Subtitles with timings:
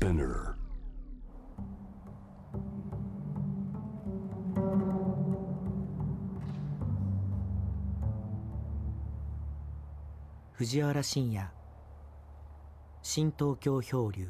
[0.00, 0.54] Spinner.
[10.52, 11.46] 藤原信也
[13.02, 14.26] 新東京漂流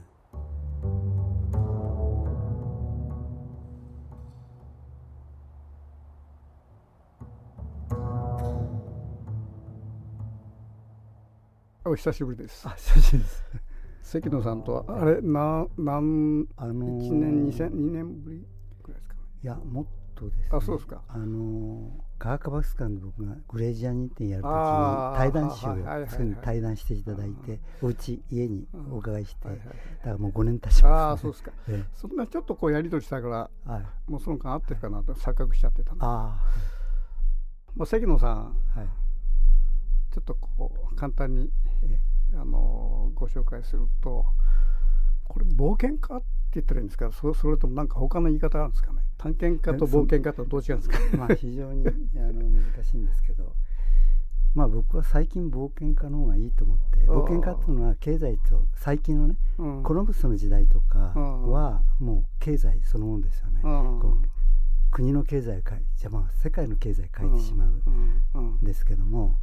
[11.85, 12.67] お久しぶりです。
[12.67, 13.70] あ久しぶりです。
[14.11, 18.45] 関野さんとはあれななんあのー一年二千二年ぶり
[18.83, 19.21] ぐらいですかね。
[19.45, 19.87] いやもっ
[20.17, 20.49] とです、ね。
[20.51, 29.63] あそうですかあのー科学博物館で僕がグレージアニってやるときに対談集をはいはいはいはいそういうの対談していただいて、お家家にお伺いして、だか
[30.05, 30.91] らもう5年経ちます、ね。
[30.91, 31.53] ああそうですか。
[31.69, 34.11] えそんなちょっとこうやり取りしたからえはい。
[34.11, 36.01] もうその間合ってるかなと錯覚しちゃってたんで。
[36.05, 36.43] あ
[37.77, 38.31] まあ関野さん
[38.75, 38.89] あはい。
[40.13, 41.49] ちょっとこう簡単に
[41.85, 41.97] え
[42.35, 44.25] あのーご紹介すると
[45.29, 49.01] これ冒険家って言ったらいいんですかそそれともなんか他の言い方あるんですかね？
[49.19, 50.99] 探検家と冒険家とどう違うんですか？
[51.13, 51.91] え まあ非常にあ
[52.21, 53.55] の難しいんですけど。
[54.53, 59.83] まあ僕は最近冒険家の方がいいと思って冒険家っていうのは経済と最近のねうん。
[59.85, 61.51] コロンブスの時代とかうん。
[61.53, 63.61] はもう経済そのものですよね。
[64.91, 67.65] 国の経済を変えじゃあまあ世界の経済を変えてしま
[68.35, 68.59] うん。
[68.61, 69.39] ですけども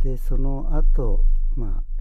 [0.00, 1.24] でその後
[1.54, 1.95] まあ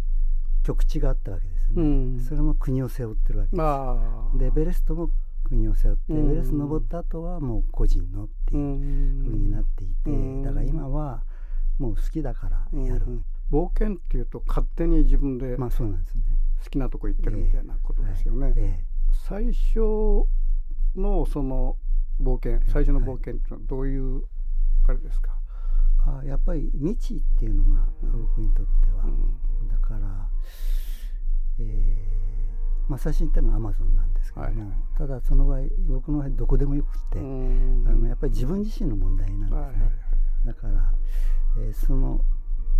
[0.65, 2.19] 局地があったわけですよね、うん。
[2.19, 4.37] それも国を背負ってるわけです、まあ。
[4.37, 5.09] でエベレストも
[5.43, 6.25] 国を背負って、うん。
[6.25, 10.41] エベレスト登った後はもう個人のっていうふうになっていて、うん。
[10.43, 11.23] だから今は
[11.79, 13.25] もう好きだからやる、うん。
[13.51, 16.23] 冒険っていうと勝手に自分で好まあそうなんですね。
[16.75, 18.83] きなとこ行ってるみたいなことですよね、え
[19.27, 20.27] 最初
[20.95, 21.77] のその
[22.21, 24.23] 冒険最初の冒険っていうのはどういう
[24.87, 25.31] あれですか、
[26.07, 30.29] えあやっぱり未知っていうのが僕にとっては、うんだから、
[31.59, 34.59] えーまあ、最初に言ったのはアマゾンなんですけども、はい。
[34.59, 37.85] はいただその場合僕の場合どこでもよくって、うん。
[37.87, 39.91] あのやっぱり自分自身の問題なんですね、はいはいはい
[40.45, 40.93] だから、
[41.57, 42.21] えーその、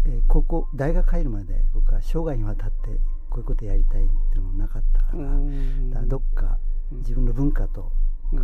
[0.05, 2.89] えー高校大学入るまで僕は生涯にわたって
[3.29, 5.89] こういうことやりたいっていうのがなかったから,、うん。
[5.89, 6.57] だどっか
[6.91, 7.91] 自分の文化と
[8.31, 8.39] うん。
[8.39, 8.43] か、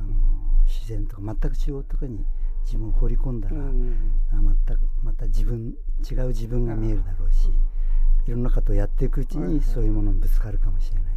[0.00, 0.10] あの
[0.66, 2.26] 自然とか全く違うところに
[2.64, 4.20] 自分を放り込んだら、うん。
[4.32, 5.72] あまたまた自分
[6.10, 7.56] 違う自分が見えるだろうし、いろ
[8.36, 11.14] んなことをやっていくうちにそういうものにぶつかるかもしれない。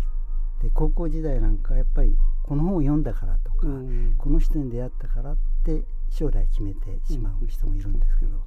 [0.63, 8.38] で高校時代なんかやっぱりこの本を読んだからとか、うんこの人に出会ったからって将来決めてしまう人もいるんですけど、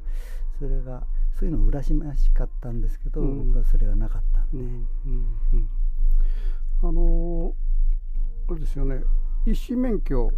[0.59, 1.03] それが
[1.39, 5.69] そういうの羨ましかったんですけど、うん僕はそれがなかったんで、うんうんうん。
[6.83, 7.53] あのー
[8.47, 9.03] あれですよね。
[9.47, 10.31] 医師免許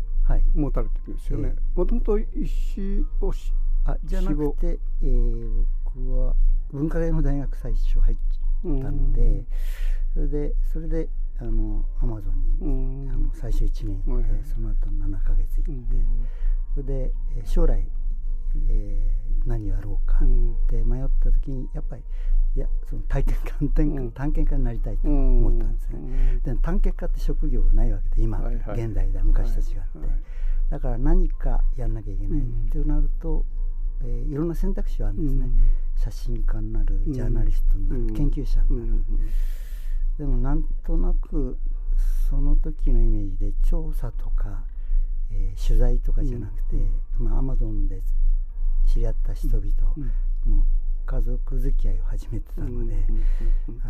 [0.54, 1.54] 持たれてるんですよね。
[1.56, 3.52] えもともと医師をし
[3.84, 6.34] あじゃなくて、えー僕は
[6.72, 8.16] 文化系の大学最初入っ
[8.82, 9.44] たので、
[10.14, 13.10] それでそれであのアマゾンに、うん。
[13.10, 14.44] あの最初1年行って、はいはい。
[14.44, 15.96] その後7ヶ月行って、
[16.74, 17.86] それで、えー将来、
[18.68, 22.02] えー何やろうかって迷った時にやっぱり
[22.56, 24.12] いやその体験探検家、うん。
[24.12, 26.40] 探検家になりたいと思ったんですね。
[26.42, 28.82] で探検家って職業がないわけで今、はいはい。
[28.82, 30.08] 現代では昔と違って、
[30.70, 33.44] だから何かやんなきゃいけないってなると、
[34.02, 35.48] えーいろんな選択肢はあるんですね、
[35.96, 38.14] 写真家になるジャーナリストになる、うん。
[38.14, 39.04] 研究者になる、
[40.18, 41.58] でもなんとなく
[42.28, 44.64] その時のイメージで調査とか、
[45.30, 46.76] えー取材とかじゃなくて、
[47.18, 48.00] まあアマゾンで
[48.86, 49.64] 知り合った人々、
[50.44, 50.64] もう
[51.06, 52.94] 家族付き合いを始めてたので、
[53.82, 53.88] あ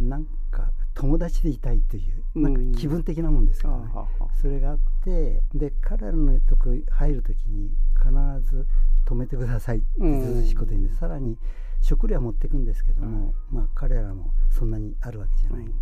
[0.00, 3.90] のなんか友達でいたいというなんか気分的なもんですけどね、
[4.40, 8.10] それがあってで彼らのとこ入る時に必
[8.50, 8.66] ず
[9.06, 11.38] 止めてくださいってずうずしいこと言うんで、さらに
[11.82, 15.72] 食料は持っていくんですけども、まあ彼らもそんなにあるわけじゃないんで、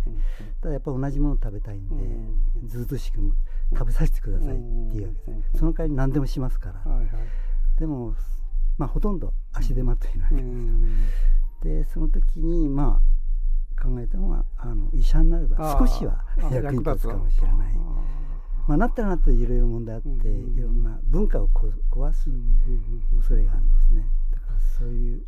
[0.61, 3.33] ただやっぱ同じもの食べたいんで、ずうずうしくも
[3.73, 4.57] 食べさせてくださいっ
[4.91, 6.81] ていうわけです、その代わり何でもしますから、
[7.77, 8.13] でも
[8.77, 10.45] まあほとんど足手まといなわけです。
[10.45, 13.18] よ、でその時にまあ
[13.79, 17.55] 考えたのはあの医者になれば少しは役に立つかもしれない。
[18.67, 22.29] まあ、なったらなったらいろいろ問題あって、うんいろんな文化をこ壊す
[23.17, 24.05] 恐れがあるんですね。
[24.31, 25.21] だからそういう、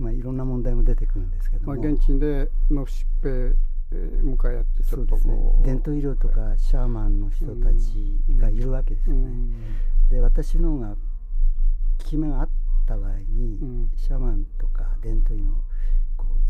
[0.00, 3.54] まあ、いろんな問題も出てくるんですけども、まあ、現地での疾病
[3.92, 5.34] えー向かい合ってちょっとそうですね
[5.64, 9.30] 伝統医療とかシャーマンの人たちがいるわけですよね。
[10.10, 10.96] で私の方が効
[11.98, 12.48] き目があっ
[12.86, 15.52] た場合に、うんシャーマンとか伝統医の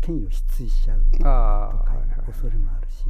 [0.01, 3.05] 権威を失墜しちゃうとかああ、はいはいいう恐れもあるし、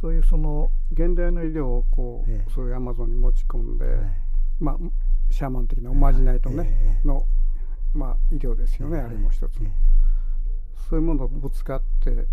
[0.00, 2.50] そういうその現代の医療をこう、ええ。
[2.52, 3.96] そういうアマゾンに持ち込んで、はい。
[4.60, 4.76] まあ
[5.30, 7.08] シャーマン的なおまじないとね、ええ。
[7.08, 7.26] の
[7.94, 9.94] まあ医療ですよね、あれも一つの、ええ。
[10.88, 12.26] そういうものとぶつかって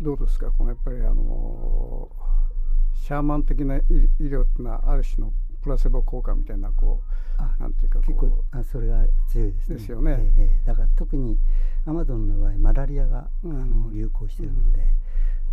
[0.00, 2.10] どうですかこのやっぱりあの
[3.02, 3.80] シャーマン的な医
[4.20, 5.32] 療っていうのはある種の
[5.66, 7.02] プラセボ効果みたいなこ
[7.58, 9.76] うなんていうか結構あそれが強いですね。
[9.78, 10.16] ですよね。
[10.38, 11.36] えー、だから特に
[11.86, 14.82] アマゾンの場合マラリアが、うん、あの流行しているので、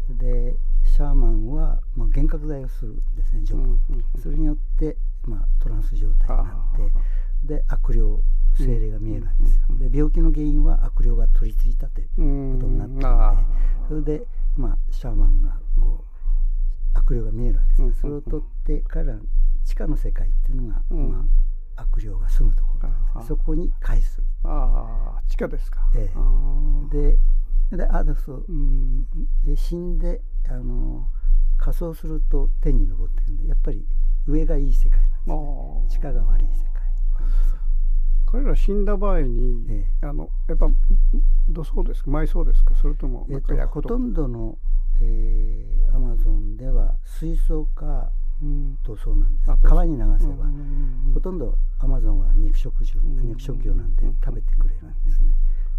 [0.09, 0.55] うん、で
[0.85, 3.79] シャーマンは、まあ、幻覚剤をするんですねジョブ、うん、
[4.21, 4.95] それによって、
[5.25, 8.01] まあ、トランス状態になってで悪霊
[8.55, 12.13] 精霊が見えるわけですよ、で病気の原因は悪霊が取り付いたというこ
[12.61, 14.27] とになっているのでそれで、
[14.57, 19.17] まあ、シャーマンがこう悪霊が見えるわけです、それを取ってから
[19.65, 21.25] 地下の世界っていうのが、ま
[21.75, 24.21] あ、悪霊が住むところなんですそこに返す。
[24.43, 27.17] ああ地下ですか、ええ、で
[27.77, 29.07] であだそう、うん、
[29.55, 31.07] 死んであの
[31.57, 33.85] 仮装すると天に昇っていくんでやっぱり
[34.27, 35.35] 上がいい世界なんですね。
[35.89, 36.83] 地下が悪い世界。
[38.25, 40.67] 彼ら死んだ場合に、ええ、あのやっぱ
[41.49, 42.09] どそうですか？
[42.11, 42.73] 埋葬ですか？
[42.75, 44.57] それともえっと、ほとんどの、
[45.01, 48.11] えー、アマゾンでは水槽か
[48.83, 50.45] 塗装なんです、川に流せば、
[51.13, 55.29] ほとんどアマゾンは肉食獣、肉食業なんで食べてくれるわけですね、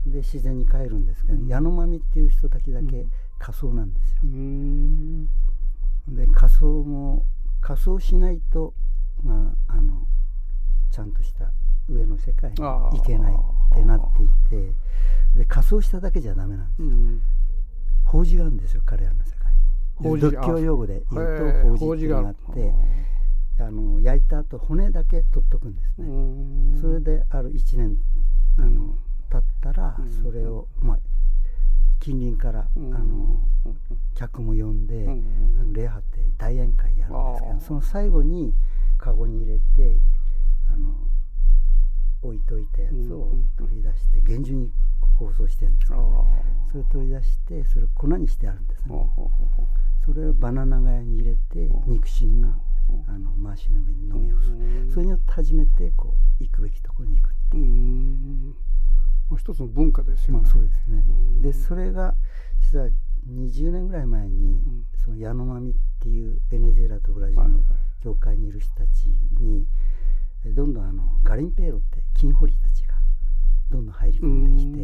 [0.07, 3.07] で自然に帰るんですけど、矢野まみっていう人だけだけ
[3.39, 4.21] 仮装なんですよ、
[6.17, 7.25] で仮装も
[7.61, 8.75] 仮装しないと、
[9.23, 10.07] まあ、あの
[10.91, 11.51] ちゃんとした
[11.89, 14.73] 上の世界に行けないってなっていて
[15.35, 16.89] で仮装しただけじゃダメなんですよ、
[18.05, 19.25] 法事があるんですよ彼らの
[20.01, 22.73] 仏教用語で言うと法事ってがあって
[23.61, 26.81] あの焼いた後骨だけ取っとくんですね。
[26.81, 27.97] それである1年
[28.59, 28.97] あの
[29.31, 30.99] 経ったらそれを、まあ、
[32.01, 33.41] 近隣から、あの
[34.15, 38.53] 客も呼んで、あの礼拝って大宴会やるんですけどその最後に
[38.99, 39.99] カゴに入れて
[40.71, 40.95] あの
[42.23, 44.71] 置いといたやつを取り出して厳重に
[45.19, 46.09] 包装してるんですけど、ね、
[46.71, 48.95] それを取り出してそれを粉にしてあるんですね
[50.05, 52.49] それをバナナガヤに入れて肉親が
[53.09, 54.93] あの回しの上に飲み干す。
[54.93, 58.55] それによって初めてこう行くべきところに行くっていう。
[59.31, 61.05] う一つの文化ですよね、まあ、そうですね。
[61.41, 62.15] でそれが
[62.61, 62.89] 実は
[63.29, 64.61] 20年ぐらい前に、
[65.03, 67.61] そのヤノマミっていうベネズエラとブラジルの
[68.03, 69.07] 教会にいる人たち
[69.41, 69.67] に、
[70.55, 72.95] どんどんあのガリンペーロって金掘りたちが
[73.71, 74.79] どんどん入り込んできて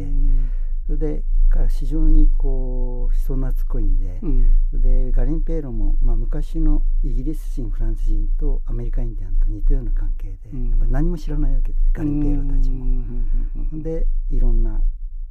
[0.91, 13.81] それで彼非常にこう人懐っこいんで、うん、でガリンペーロも、まあ、昔のイギリス人フランス人とアメリカインディアンと似たような関係で、うん、やっぱり何も知らないわけでガリンペーロたちも。
[13.81, 14.81] でいろんな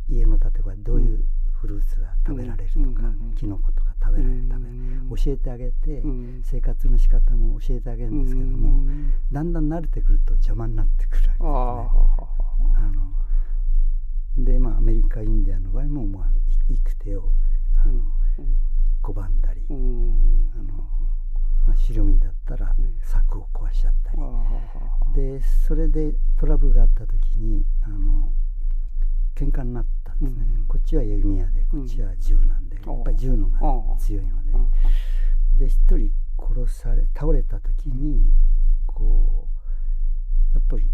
[0.09, 4.75] 家の例えばどういうフルーツが食べられるとか、キノコとか食べられる食べる
[5.23, 6.03] 教えてあげて、
[6.43, 8.83] 生活の仕方も教えてあげるんですけども、
[9.31, 12.77] だんだん慣れてくると邪魔になってくるわけですね。
[12.77, 13.13] あの
[14.37, 16.29] でまあアメリカインディアンの場合も、まあ、
[16.69, 17.33] 行く手を
[17.83, 18.01] あの、
[19.03, 20.75] 拒んだり、あの
[21.67, 24.19] まあ、狩猟民だったら柵を壊しちゃったり、
[25.15, 28.33] でそれでトラブルがあった時にあの
[29.35, 33.61] 喧嘩になったんですね、うん、こっちは弓矢でこっちは銃なんで、やっぱり銃のが
[33.99, 34.53] 強いので、
[35.59, 38.33] で一人殺され倒れた時に
[38.87, 39.49] こ
[40.55, 40.91] うやっぱり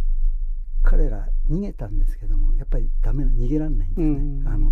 [0.86, 4.70] 彼ら逃げたんですけどもやっぱりダメな逃げられないんですね、あの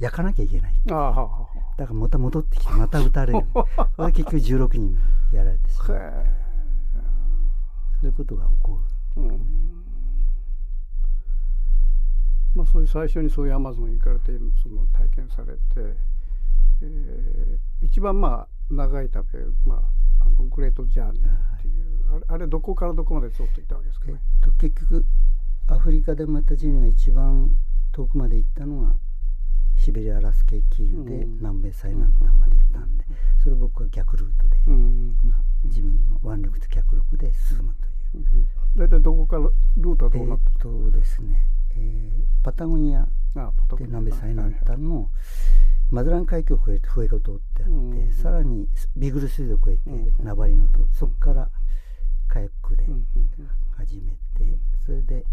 [0.00, 1.46] 焼かなきゃいけないだか
[1.76, 3.40] らまた戻ってきてまた撃たれる。
[4.12, 4.96] 結局16人
[5.30, 5.88] やられてしまう。
[8.00, 8.80] そういうことが起こ
[9.16, 9.82] る、うん。
[12.54, 15.60] まあ、そういう最初にそういうアマゾンに行かれてその体験されて、
[16.82, 19.26] えー、一番まあ長い旅、
[19.64, 19.76] ま
[20.20, 25.06] あ、あのグレートジャーニーっていう、はい、あれどこからどこまでずっと行ったわけですかね、えっと、結局
[25.68, 27.50] アフリカでまたジェニーが一番
[27.92, 28.94] 遠くまで行ったのが
[29.76, 33.04] シベリア・アラスケ経由で南米最南端まで行ったんで、
[33.42, 34.58] それを僕は逆ルートで、
[35.24, 38.46] まあ、自分の腕力と脚力で進むという。
[38.76, 43.06] 大体どこからルートはどうなってえっとですねえー、パタゴニアっ
[43.78, 45.08] て南米最南端の
[45.90, 51.50] マズラン海峡を越えてフエゴ島ってあって、うん、さらにビグル水道を越えてナバリの島、うん、そこから
[52.28, 52.84] カヤックで
[53.76, 55.26] 始めて、それで、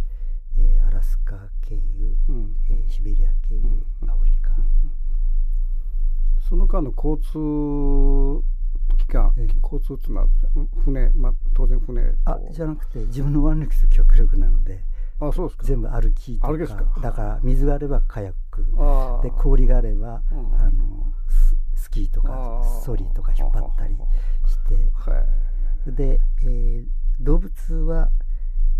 [0.58, 2.18] えー、アラスカ経由、
[2.70, 4.52] えー、シベリア経由、アフリカ、
[6.48, 8.44] その間の交通
[8.98, 10.28] 機関、えー、交通っていうのは
[10.84, 14.84] 船、まあ、当然船あじゃなくて自分の腕力と極力なので
[15.22, 15.66] あそうですか。
[15.66, 18.66] 全部歩きとかだから水があればカヤック。
[19.22, 21.12] で氷があれば、うん、あの
[21.76, 24.58] スキーとかソリとか引っ張ったりし
[25.86, 25.92] て。
[25.92, 26.86] で、えー、
[27.20, 28.12] 動物は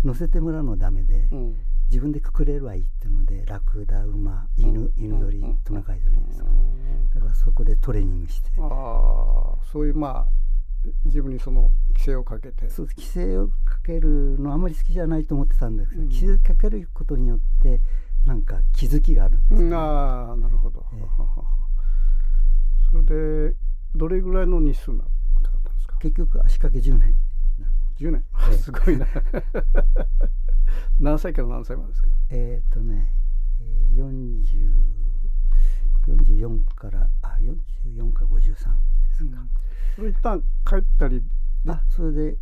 [0.04, 1.56] 乗せてもらうのダメで、うん、
[1.88, 6.44] 自分でくくれればいいっていうのでラクダ馬犬犬鳥トナカイ鳥ですか。
[6.44, 6.50] ら
[7.14, 8.50] だからそこでトレーニングして。
[8.58, 10.26] ああそういうまあ
[11.04, 12.70] 自分にその規制をかけて。
[12.70, 16.08] そう規制をかけるのあまり好きじゃないと思ってたんですけど、うん。
[16.08, 17.80] 規制かけることによって
[18.24, 21.06] なんか気づきがあるんですよね、ああなるほど、ええ。
[22.90, 23.02] それ
[23.50, 23.56] で
[23.94, 25.96] どれぐらいの日数なかったんですか？
[25.98, 27.14] 結局足掛け10年
[28.00, 28.56] 10年、ええ。
[28.58, 29.06] すごいな。
[30.98, 32.08] 何歳から何歳までですか？
[32.30, 33.12] えっ、とね、
[33.60, 34.90] えー、40
[36.06, 38.54] 44からあ44か53で
[39.14, 39.46] すか、
[39.96, 41.22] それ一旦帰ったり
[41.66, 42.38] あそれで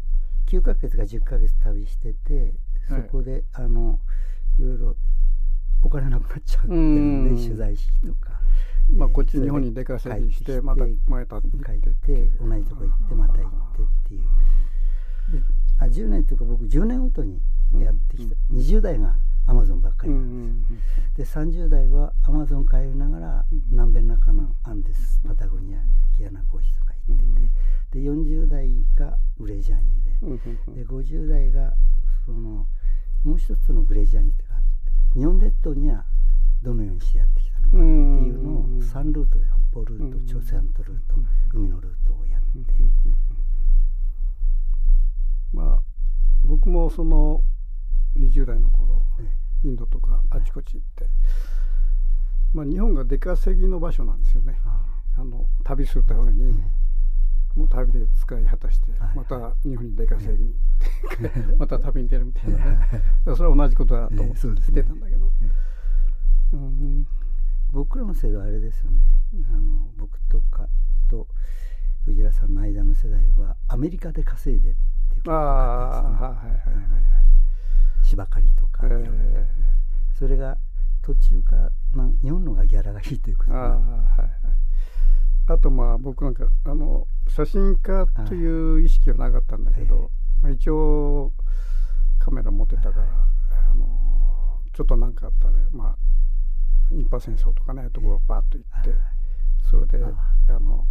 [0.47, 2.55] 9ヶ月か10ヶ月旅してて
[2.87, 3.09] そはい。
[3.09, 4.01] こで、あの
[4.59, 4.97] いろいろ
[5.83, 7.37] お金なくなっちゃってるんでうん。
[7.37, 8.41] 取材費とか、
[8.91, 14.23] まあえーこっち日本に出稼ぎしてまた前たって帰って同じとこ行ってまた行ってっていう。
[14.23, 14.27] で
[15.81, 17.41] あ10年というか僕10年ごとに
[17.73, 19.15] やってきた、うん20代が
[19.47, 20.65] アマゾンばっかうりなん
[21.15, 25.79] ですよ、んで30代はアマゾン通いながらうん南米の中のアンデスパタゴニア
[26.17, 27.25] ギアナコーチとか行って
[27.93, 31.73] て、で40代がグレジャーニうんうんでで50代が
[32.27, 32.67] その
[33.25, 34.55] もう一つのグレジャーニというか
[35.15, 36.05] 日本列島には
[36.63, 41.27] どのようにしてやってきたのかっていうのをうん3ルートで北方ルートうん朝鮮半島ルートうん
[41.61, 42.83] 海のルートをやって
[45.53, 45.83] まあ
[46.45, 47.43] 僕もその
[48.17, 51.07] 20代の頃えインドとかあちこち行って、
[52.55, 54.59] まあ、日本が出稼ぎの場所なんですよね。
[54.65, 55.25] ああ。
[55.25, 56.53] の旅するために、
[57.55, 59.17] もう旅で使い果たして、はい。
[59.17, 60.55] また日本に出稼ぎに
[61.59, 62.59] また旅に出るみたいな。
[62.59, 62.79] ね、
[63.37, 64.41] それは同じことだと思って
[64.83, 65.33] たんだけど、
[66.53, 67.07] うん。
[67.73, 69.03] 僕らの世代はあれですよね。
[69.53, 70.69] あの僕とか
[71.09, 71.29] と
[72.05, 74.75] 藤原さんの間の世代はアメリカで稼いで
[75.19, 76.51] いうことあがあ多かはいはい。
[76.51, 76.99] はいったですね
[78.03, 79.47] 芝刈りとか、え
[80.19, 80.57] それが
[81.03, 84.31] 途中からな日本のがギャラがいいということああはいはい。
[85.47, 90.43] あとまあ僕なんかあの写真家という意識はなかったんだけど、はいえ。
[90.43, 91.33] まあ、一応
[92.19, 93.09] カメラ持ってたから、はい
[93.71, 93.99] あの
[94.73, 95.97] ちょっと何かあったらまあ
[96.95, 98.99] インパ戦争とかねところバーッと行って、はい
[99.71, 100.09] それであ
[100.49, 100.87] あの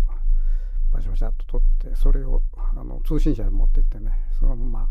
[0.98, 2.42] バシャバシャっと撮ってそれを
[2.75, 4.89] あの通信社に持ってってねそのまま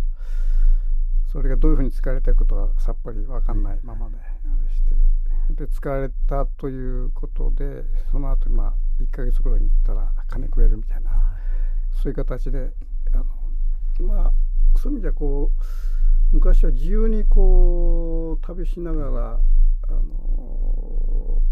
[1.32, 4.16] それがどういうふうに使われてることはさっぱり分かんないままで、
[4.72, 4.82] し
[5.56, 7.82] てで使われたということで
[8.12, 11.10] その後まあ1ヶ月ぐらいに行ったら金くれるみたいな
[12.02, 12.70] そういう形で
[13.12, 14.32] あのまあ
[14.78, 19.40] そういう意味じゃこう昔は自由にこう旅しながら
[19.88, 21.42] あの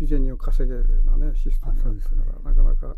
[0.00, 2.96] 自然に稼げるようなねシステムがあったから、あなかなか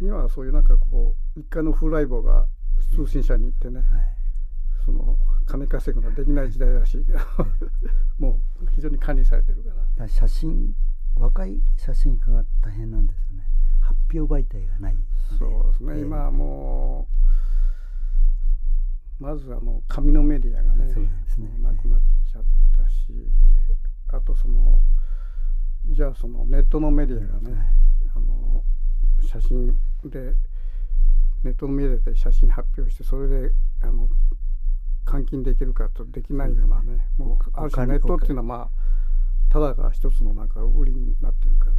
[0.00, 2.46] 今はそういうなんかこう一回のフライボが
[2.94, 3.86] 通信社に行ってね、はい。
[4.84, 7.18] その金稼ぐのはできない時代らしいけど
[8.18, 9.74] もう非常に管理されてるから。
[9.76, 10.74] だから写真
[11.16, 13.44] 若い写真家が大変なんですよね。
[13.80, 15.00] 発表媒体がないの
[15.38, 16.00] そうですね、ええ。
[16.02, 17.08] 今はも
[19.20, 21.58] うまずあの紙のメディアがねそうですね。
[21.58, 22.44] なくなっちゃっ
[22.76, 23.12] たし、
[24.08, 24.80] あとその
[25.90, 27.66] じゃあそのネットのメディアがね、はい。
[28.14, 28.64] あの
[29.20, 30.34] 写真で
[31.42, 33.52] ネットのメディアで写真発表してそれで
[33.82, 34.08] あの
[35.06, 38.68] 換金できるかとできないようなねもうある種ネットっていうのはまあ
[39.50, 41.74] ただが一つのなんか売りになってるから、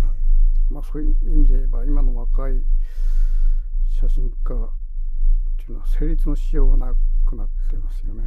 [0.72, 2.54] まあそういう意味で言えば今の若い
[3.88, 4.70] 写真家っ
[5.58, 6.94] ていうのは成立のしようがな
[7.26, 8.24] くなってますよね。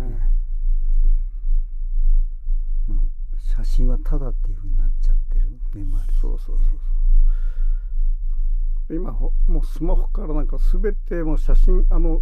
[2.86, 2.98] まあ、
[3.36, 7.01] 写真はただっていうふうになっちゃってる面もあるしそうそうそうそう。
[8.88, 12.20] で今ほもうスマホからなんか全てもう写真あの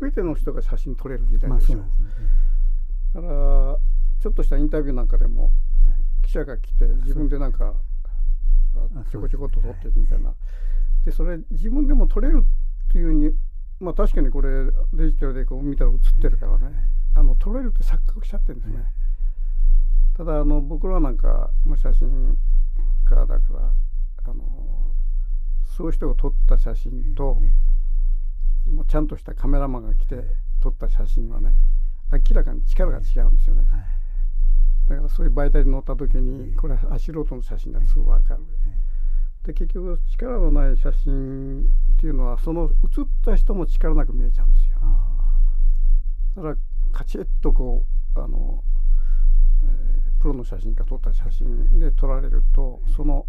[0.00, 1.72] 全ての人が写真撮れる時代まあでしょ。
[1.72, 2.26] そうなんですね、
[3.14, 3.34] だから
[4.20, 5.50] ちょっとしたインタビューなんかでも
[6.22, 7.74] 記者が来て自分でなんか
[8.74, 10.32] ああちょこちょこっと撮っていくみたいな。
[11.04, 12.44] でそれ自分でも撮れる
[12.88, 13.30] っていうに
[13.80, 16.88] まあ確かにこれデジタルでこう見たら映ってるからね。
[17.14, 18.84] あの撮れるって錯覚しちゃってるんですね。
[20.16, 22.38] ただあの僕らなんか、まあ、写真
[23.04, 23.72] 家だから
[24.24, 24.94] あの
[25.64, 27.40] そういう人が撮った写真と、
[28.70, 30.16] もうちゃんとしたカメラマンが来て
[30.60, 31.52] 撮った写真はね
[32.12, 33.64] 明らかに力が違うんですよね。
[33.70, 33.80] はい。
[34.88, 38.40] だからそういう媒体に載った時にこれは素人の写真だとすぐ分かる。
[39.44, 41.62] で結局力のない写真
[41.94, 44.78] っていうのはその写った人も力なく見えちゃうんですよ。
[44.82, 45.38] あ
[46.36, 46.56] だから
[46.92, 48.62] カチッとこうあの、
[49.64, 53.26] えープロの写真家撮った写真で撮られるとその、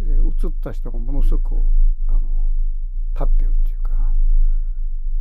[0.00, 1.54] えー写った人がものすごく
[2.08, 2.20] あの
[3.14, 4.12] 立ってるっていうか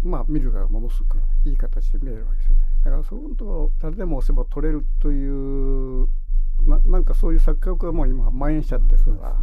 [0.04, 2.62] まあ見る側がものすごくいい形で見えるわけですよね。
[2.86, 6.08] だからそういうと誰でも押せば撮れるという
[6.62, 9.36] ななんかそういう錯覚がもう今蔓延しちゃってるから。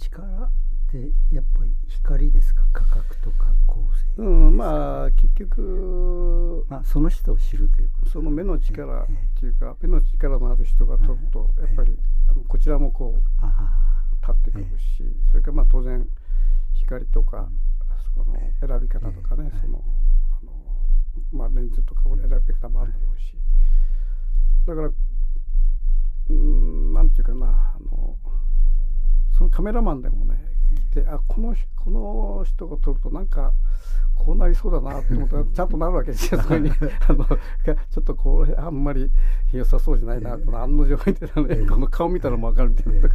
[0.00, 0.50] 力っ
[0.92, 2.62] てやっぱり光ですか？
[2.72, 3.80] 価格とか構
[4.16, 4.22] 成。
[4.22, 9.06] うんまあ結局まあその人を知るということその目の力っ
[9.40, 11.98] ていうか目の力のある人が取るとやっぱり
[12.46, 13.87] こちらもこうあ
[14.32, 16.06] 立ってくるしそれからまあ当然
[16.74, 17.48] 光とか
[18.04, 19.82] そこの選び方とかねその
[20.40, 20.52] あの
[21.32, 22.16] まあレンズとか選
[22.46, 23.34] び方もあるだろうし。
[24.66, 24.90] だから
[26.30, 28.16] うんなんていうかなあの
[29.32, 30.36] そのカメラマンでもね
[30.92, 33.52] 来てあこのこの人が撮るとなんか
[34.14, 36.70] こうなりそうだなと思ったら ちゃんとなるわけですよそこに。
[37.08, 39.10] あのちょっとこれあんまり
[39.52, 43.14] 良さそうじゃないなと案の定みたいなねこの顔見たらも分かるみたいなとか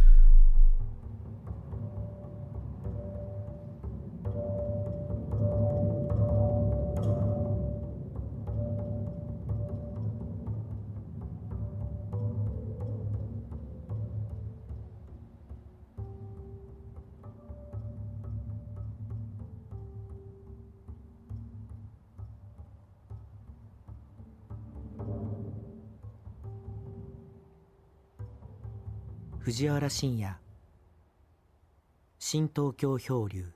[29.51, 30.33] 藤原信也。
[32.17, 33.51] 新東京漂流。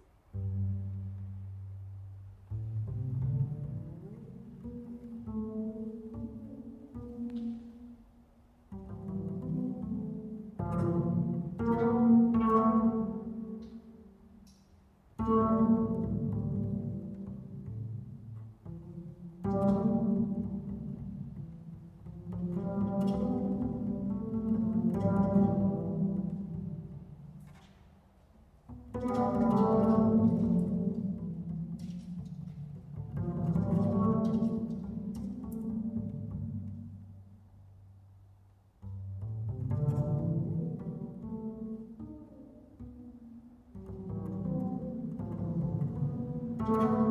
[46.75, 47.04] うん